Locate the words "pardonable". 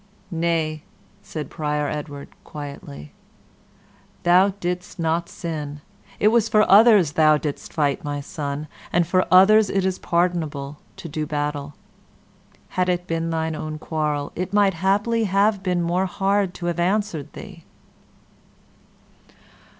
9.99-10.79